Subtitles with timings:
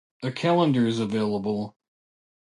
[0.23, 1.77] A calendar is available.